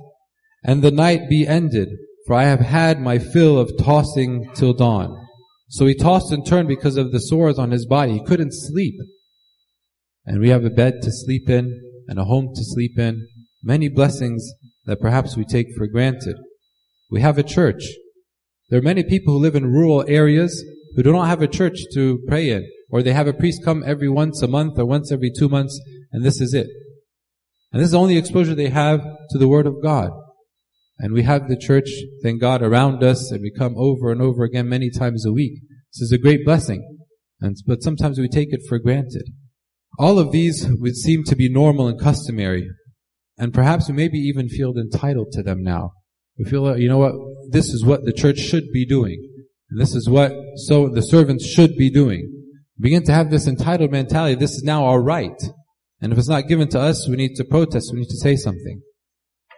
And 0.64 0.82
the 0.82 0.92
night 0.92 1.30
be 1.30 1.48
ended, 1.48 1.90
for 2.28 2.36
I 2.36 2.44
have 2.44 2.60
had 2.60 3.02
my 3.02 3.18
fill 3.18 3.58
of 3.58 3.72
tossing 3.80 4.50
till 4.54 4.74
dawn. 4.74 5.18
So 5.70 5.86
he 5.86 5.96
tossed 5.96 6.32
and 6.32 6.46
turned 6.46 6.68
because 6.68 6.98
of 6.98 7.12
the 7.12 7.20
sores 7.20 7.58
on 7.58 7.72
his 7.72 7.86
body. 7.86 8.14
He 8.14 8.24
couldn't 8.24 8.54
sleep. 8.54 8.96
And 10.26 10.40
we 10.40 10.50
have 10.50 10.66
a 10.66 10.70
bed 10.70 10.96
to 11.02 11.12
sleep 11.12 11.50
in 11.50 11.82
and 12.08 12.20
a 12.20 12.26
home 12.26 12.54
to 12.54 12.64
sleep 12.64 13.00
in. 13.00 13.28
Many 13.64 13.90
blessings 13.90 14.48
that 14.86 15.00
perhaps 15.00 15.36
we 15.38 15.46
take 15.46 15.68
for 15.78 15.88
granted. 15.88 16.36
We 17.10 17.22
have 17.22 17.38
a 17.38 17.44
church. 17.44 17.84
There 18.70 18.80
are 18.80 18.84
many 18.84 19.04
people 19.04 19.34
who 19.34 19.40
live 19.40 19.56
in 19.56 19.72
rural 19.72 20.06
areas 20.08 20.64
who 20.96 21.04
do 21.04 21.12
not 21.12 21.28
have 21.28 21.42
a 21.42 21.48
church 21.48 21.78
to 21.94 22.20
pray 22.28 22.50
in, 22.50 22.70
or 22.90 23.02
they 23.02 23.14
have 23.14 23.28
a 23.28 23.34
priest 23.34 23.64
come 23.64 23.84
every 23.86 24.10
once 24.10 24.42
a 24.42 24.48
month 24.48 24.78
or 24.78 24.86
once 24.86 25.12
every 25.12 25.32
two 25.32 25.50
months, 25.50 25.80
and 26.12 26.24
this 26.24 26.42
is 26.42 26.54
it. 26.54 26.68
And 27.72 27.82
this 27.82 27.88
is 27.88 27.92
the 27.92 28.00
only 28.00 28.18
exposure 28.18 28.56
they 28.56 28.70
have 28.70 29.02
to 29.30 29.38
the 29.38 29.48
Word 29.48 29.68
of 29.68 29.82
God. 29.82 30.12
And 31.04 31.14
we 31.14 31.24
have 31.24 31.48
the 31.48 31.58
church, 31.58 31.90
thank 32.22 32.40
God, 32.40 32.62
around 32.62 33.04
us, 33.04 33.32
and 33.32 33.42
we 33.42 33.52
come 33.52 33.74
over 33.76 34.12
and 34.12 34.22
over 34.22 34.44
again 34.44 34.70
many 34.70 34.92
times 34.92 35.26
a 35.26 35.34
week. 35.34 35.60
This 35.94 36.02
is 36.04 36.12
a 36.12 36.20
great 36.20 36.46
blessing. 36.46 36.88
And, 37.42 37.58
but 37.66 37.82
sometimes 37.82 38.20
we 38.20 38.30
take 38.30 38.54
it 38.54 38.62
for 38.70 38.78
granted. 38.78 39.24
All 39.98 40.20
of 40.20 40.32
these 40.32 40.68
would 40.70 40.96
seem 40.96 41.24
to 41.24 41.36
be 41.36 41.52
normal 41.52 41.88
and 41.88 42.00
customary. 42.00 42.70
And 43.36 43.52
perhaps 43.52 43.90
we 43.90 43.96
maybe 43.96 44.20
even 44.20 44.48
feel 44.48 44.78
entitled 44.78 45.32
to 45.32 45.42
them 45.42 45.64
now. 45.64 45.94
We 46.38 46.46
feel, 46.46 46.78
you 46.78 46.88
know 46.88 47.00
what, 47.00 47.14
this 47.50 47.70
is 47.70 47.84
what 47.84 48.06
the 48.06 48.14
church 48.14 48.38
should 48.38 48.72
be 48.72 48.86
doing. 48.86 49.28
And 49.72 49.82
this 49.82 49.96
is 49.96 50.08
what 50.08 50.34
so 50.68 50.88
the 50.88 51.02
servants 51.02 51.48
should 51.48 51.76
be 51.78 51.90
doing. 51.90 52.32
begin 52.80 53.04
to 53.06 53.12
have 53.12 53.32
this 53.32 53.48
entitled 53.48 53.92
mentality. 53.92 54.36
This 54.36 54.54
is 54.54 54.64
now 54.64 54.86
our 54.86 55.02
right. 55.02 55.42
And 56.00 56.14
if 56.14 56.20
it's 56.20 56.30
not 56.30 56.48
given 56.48 56.68
to 56.70 56.80
us, 56.80 57.08
we 57.10 57.16
need 57.16 57.36
to 57.38 57.44
protest. 57.44 57.90
We 57.92 58.02
need 58.02 58.10
to 58.10 58.18
say 58.18 58.36
something. 58.36 58.84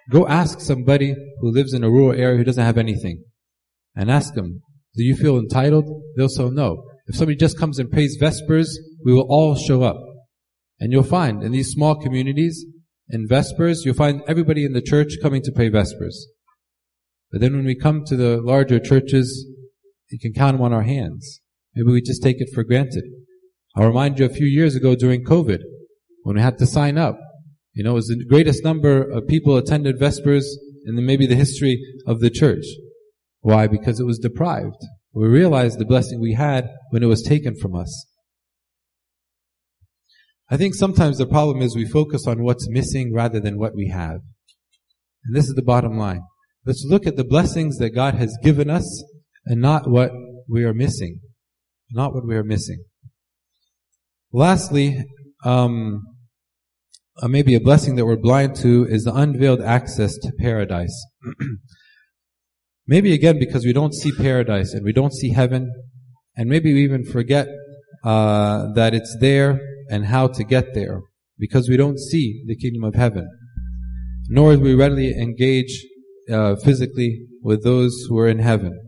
Go 0.10 0.28
ask 0.28 0.60
somebody 0.60 1.16
who 1.40 1.52
lives 1.52 1.74
in 1.74 1.84
a 1.84 1.90
rural 1.90 2.20
area 2.20 2.38
who 2.38 2.44
doesn't 2.44 2.64
have 2.64 2.78
anything. 2.78 3.24
And 3.96 4.12
ask 4.12 4.34
them, 4.34 4.62
do 4.96 5.04
you 5.04 5.16
feel 5.16 5.38
entitled? 5.38 5.86
They'll 6.18 6.30
say 6.30 6.50
no. 6.50 6.84
If 7.08 7.16
somebody 7.16 7.36
just 7.36 7.58
comes 7.58 7.80
and 7.80 7.92
prays 7.92 8.18
Vespers, 8.20 8.78
we 9.04 9.14
will 9.14 9.28
all 9.30 9.56
show 9.56 9.84
up. 9.84 9.98
And 10.80 10.92
you'll 10.92 11.04
find 11.04 11.44
in 11.44 11.52
these 11.52 11.72
small 11.72 11.96
communities, 11.96 12.66
in 13.10 13.28
Vespers, 13.28 13.86
you'll 13.86 13.96
find 13.96 14.22
everybody 14.28 14.66
in 14.66 14.74
the 14.74 14.82
church 14.82 15.18
coming 15.22 15.42
to 15.44 15.52
pray 15.52 15.70
Vespers. 15.70 16.26
But 17.32 17.42
then 17.42 17.56
when 17.56 17.66
we 17.66 17.76
come 17.76 18.04
to 18.06 18.16
the 18.16 18.42
larger 18.42 18.80
churches, 18.80 19.48
you 20.10 20.20
can 20.20 20.34
count 20.34 20.58
them 20.58 20.66
on 20.66 20.74
our 20.74 20.84
hands. 20.84 21.42
Maybe 21.76 21.92
we 21.92 22.02
just 22.02 22.22
take 22.22 22.40
it 22.40 22.50
for 22.54 22.64
granted. 22.64 23.04
I'll 23.76 23.88
remind 23.88 24.20
you 24.20 24.26
a 24.26 24.30
few 24.30 24.46
years 24.46 24.76
ago 24.76 24.96
during 24.96 25.24
COVID, 25.24 25.60
when 26.24 26.36
we 26.36 26.42
had 26.42 26.58
to 26.60 26.68
sign 26.68 26.98
up. 26.98 27.18
You 27.74 27.84
know, 27.84 27.92
it 27.92 27.96
was 27.96 28.08
the 28.08 28.26
greatest 28.26 28.64
number 28.64 29.02
of 29.02 29.28
people 29.28 29.58
attended 29.58 30.00
Vespers 30.00 30.46
in 30.86 31.04
maybe 31.06 31.26
the 31.26 31.36
history 31.36 31.82
of 32.06 32.20
the 32.20 32.30
church. 32.30 32.66
Why? 33.42 33.68
Because 33.68 34.00
it 34.00 34.06
was 34.06 34.20
deprived. 34.20 34.78
We 35.14 35.28
realized 35.28 35.80
the 35.80 35.86
blessing 35.86 36.20
we 36.20 36.34
had 36.34 36.70
when 36.92 37.04
it 37.04 37.08
was 37.08 37.22
taken 37.22 37.56
from 37.56 37.76
us. 37.76 38.08
I 40.50 40.58
think 40.58 40.76
sometimes 40.76 41.18
the 41.18 41.26
problem 41.26 41.62
is 41.62 41.76
we 41.76 41.88
focus 41.88 42.28
on 42.28 42.44
what's 42.44 42.70
missing 42.70 43.14
rather 43.14 43.40
than 43.40 43.58
what 43.58 43.76
we 43.76 43.90
have. 43.90 44.20
And 45.26 45.36
this 45.36 45.48
is 45.48 45.56
the 45.56 45.64
bottom 45.64 45.98
line. 45.98 46.22
Let's 46.66 46.86
look 46.88 47.08
at 47.08 47.16
the 47.16 47.24
blessings 47.24 47.78
that 47.78 47.92
God 47.92 48.16
has 48.16 48.38
given 48.44 48.70
us 48.70 49.04
and 49.46 49.62
not 49.62 49.90
what 49.90 50.12
we 50.48 50.64
are 50.64 50.74
missing. 50.74 51.20
Not 51.92 52.14
what 52.14 52.26
we 52.26 52.36
are 52.36 52.44
missing. 52.44 52.84
Lastly, 54.32 55.04
um, 55.44 56.02
uh, 57.22 57.28
maybe 57.28 57.56
a 57.56 57.60
blessing 57.60 57.96
that 57.96 58.06
we're 58.06 58.16
blind 58.16 58.56
to 58.56 58.86
is 58.90 59.04
the 59.04 59.14
unveiled 59.14 59.62
access 59.62 60.18
to 60.18 60.32
paradise. 60.40 61.06
maybe 62.88 63.14
again 63.14 63.40
because 63.40 63.66
we 63.66 63.74
don't 63.74 63.94
see 63.94 64.12
paradise 64.12 64.74
and 64.74 64.84
we 64.84 64.94
don't 64.94 65.14
see 65.14 65.30
heaven, 65.30 65.72
and 66.36 66.50
maybe 66.50 66.74
we 66.74 66.84
even 66.84 67.04
forget 67.04 67.48
uh, 68.04 68.74
that 68.74 68.94
it's 68.94 69.16
there 69.20 69.60
and 69.90 70.06
how 70.06 70.28
to 70.28 70.44
get 70.44 70.74
there 70.74 71.02
because 71.38 71.70
we 71.70 71.78
don't 71.78 72.00
see 72.00 72.44
the 72.48 72.56
kingdom 72.56 72.84
of 72.84 72.96
heaven. 72.96 73.28
nor 74.30 74.56
do 74.56 74.62
we 74.62 74.74
readily 74.74 75.12
engage 75.12 75.86
uh, 76.32 76.56
physically 76.56 77.28
with 77.42 77.64
those 77.64 78.06
who 78.08 78.18
are 78.18 78.28
in 78.28 78.40
heaven. 78.40 78.80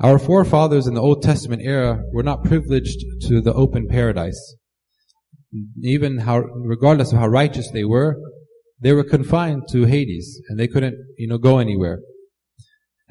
Our 0.00 0.18
forefathers 0.18 0.86
in 0.86 0.94
the 0.94 1.02
Old 1.02 1.22
Testament 1.22 1.62
era 1.64 2.02
were 2.12 2.22
not 2.22 2.44
privileged 2.44 3.04
to 3.22 3.40
the 3.40 3.52
open 3.52 3.88
paradise. 3.88 4.56
Even 5.82 6.18
how, 6.18 6.38
regardless 6.38 7.12
of 7.12 7.18
how 7.18 7.26
righteous 7.26 7.70
they 7.72 7.84
were, 7.84 8.16
they 8.80 8.92
were 8.92 9.04
confined 9.04 9.62
to 9.72 9.84
Hades 9.84 10.40
and 10.48 10.58
they 10.58 10.68
couldn't, 10.68 10.96
you 11.16 11.28
know, 11.28 11.38
go 11.38 11.58
anywhere. 11.58 12.00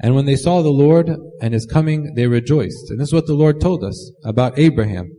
And 0.00 0.14
when 0.14 0.26
they 0.26 0.36
saw 0.36 0.62
the 0.62 0.68
Lord 0.70 1.10
and 1.40 1.52
His 1.52 1.66
coming, 1.66 2.14
they 2.14 2.26
rejoiced. 2.26 2.90
And 2.90 3.00
this 3.00 3.08
is 3.08 3.14
what 3.14 3.26
the 3.26 3.34
Lord 3.34 3.60
told 3.60 3.82
us 3.82 4.12
about 4.24 4.58
Abraham. 4.58 5.10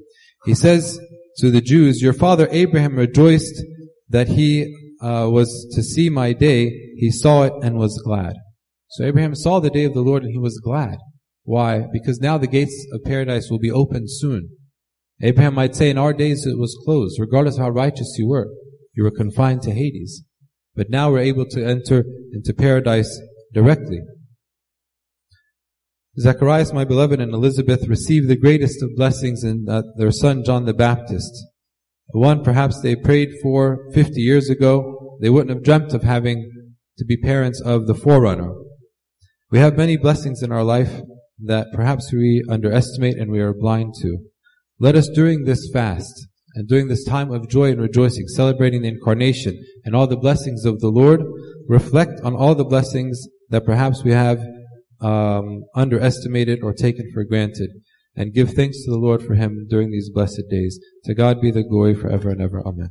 He 0.46 0.56
says 0.56 1.00
to 1.40 1.52
the 1.52 1.62
Jews, 1.62 2.02
your 2.02 2.14
father 2.14 2.48
Abraham 2.52 2.96
rejoiced 2.96 3.62
that 4.10 4.30
he 4.30 4.76
uh, 5.02 5.28
was 5.30 5.68
to 5.76 5.84
see 5.84 6.10
my 6.10 6.34
day. 6.34 6.66
He 6.96 7.12
saw 7.12 7.44
it 7.44 7.54
and 7.62 7.78
was 7.78 8.02
glad. 8.06 8.34
So 8.92 9.06
Abraham 9.06 9.36
saw 9.36 9.60
the 9.60 9.70
day 9.70 9.84
of 9.84 9.94
the 9.94 10.02
Lord 10.02 10.24
and 10.24 10.32
he 10.32 10.40
was 10.40 10.60
glad. 10.64 10.98
Why? 11.44 11.86
Because 11.92 12.20
now 12.20 12.38
the 12.38 12.48
gates 12.48 12.88
of 12.94 13.04
paradise 13.04 13.50
will 13.50 13.60
be 13.60 13.72
opened 13.72 14.10
soon. 14.10 14.50
Abraham 15.22 15.56
might 15.56 15.76
say 15.76 15.90
in 15.90 15.98
our 15.98 16.14
days 16.14 16.46
it 16.46 16.58
was 16.58 16.80
closed, 16.86 17.20
regardless 17.20 17.58
how 17.58 17.70
righteous 17.70 18.16
you 18.18 18.28
were. 18.28 18.48
You 18.94 19.04
were 19.04 19.12
confined 19.12 19.62
to 19.64 19.72
Hades. 19.72 20.24
But 20.76 20.90
now 20.90 21.12
we're 21.12 21.20
able 21.20 21.46
to 21.48 21.66
enter 21.66 22.06
into 22.32 22.54
paradise 22.54 23.20
directly. 23.54 24.00
Zacharias, 26.20 26.74
my 26.74 26.86
beloved, 26.86 27.20
and 27.20 27.34
Elizabeth 27.34 27.88
received 27.88 28.28
the 28.28 28.38
greatest 28.38 28.82
of 28.82 28.96
blessings 28.96 29.44
in 29.44 29.66
uh, 29.70 29.84
their 29.98 30.12
son 30.12 30.44
John 30.44 30.66
the 30.66 30.74
Baptist. 30.74 31.32
The 32.12 32.20
one 32.20 32.44
perhaps 32.44 32.82
they 32.82 32.96
prayed 32.96 33.30
for 33.42 33.90
50 33.94 34.20
years 34.20 34.50
ago, 34.50 35.18
they 35.22 35.30
wouldn't 35.30 35.52
have 35.52 35.64
dreamt 35.64 35.94
of 35.94 36.04
having 36.04 36.50
to 36.98 37.06
be 37.06 37.18
parents 37.18 37.62
of 37.62 37.88
the 37.88 37.94
forerunner. 37.94 38.54
We 39.52 39.60
have 39.60 39.78
many 39.78 39.98
blessings 39.98 40.42
in 40.42 40.52
our 40.52 40.64
life 40.64 41.02
that 41.44 41.68
perhaps 41.74 42.12
we 42.12 42.44
underestimate 42.50 43.18
and 43.18 43.32
we 43.32 43.40
are 43.40 43.54
blind 43.54 43.94
to. 44.02 44.18
Let 44.80 44.96
us 44.96 45.10
during 45.14 45.44
this 45.44 45.70
fast 45.74 46.28
and 46.56 46.68
during 46.68 46.88
this 46.88 47.04
time 47.04 47.32
of 47.32 47.50
joy 47.50 47.72
and 47.72 47.82
rejoicing, 47.82 48.28
celebrating 48.28 48.82
the 48.82 48.88
incarnation 48.88 49.62
and 49.84 49.96
all 49.96 50.08
the 50.08 50.18
blessings 50.18 50.66
of 50.66 50.80
the 50.80 50.90
Lord, 50.90 51.22
reflect 51.68 52.22
on 52.24 52.36
all 52.36 52.56
the 52.56 52.64
blessings 52.64 53.28
that 53.50 53.66
perhaps 53.66 54.04
we 54.04 54.12
have 54.12 54.40
um, 55.02 55.64
underestimated 55.76 56.60
or 56.64 56.74
taken 56.74 57.12
for 57.14 57.24
granted, 57.24 57.70
and 58.16 58.34
give 58.34 58.54
thanks 58.54 58.84
to 58.84 58.92
the 58.92 58.98
Lord 58.98 59.22
for 59.22 59.36
Him 59.36 59.68
during 59.70 59.92
these 59.92 60.10
blessed 60.10 60.44
days. 60.50 60.80
To 61.06 61.14
God 61.14 61.42
be 61.42 61.52
the 61.52 61.64
glory 61.64 61.96
forever 61.96 62.30
and 62.30 62.42
ever. 62.42 62.62
Amen. 62.66 62.88